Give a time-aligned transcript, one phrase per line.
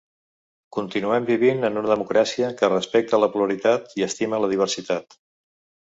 [0.77, 5.21] Continuem vivint en una democràcia que respecta la pluralitat i estima la diversitat.